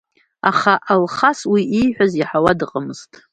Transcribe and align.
Аха 0.49 0.73
Алхас 0.91 1.39
уи 1.51 1.61
ииҳәаз 1.79 2.13
иаҳауа 2.15 2.59
дыҟамызт… 2.59 3.11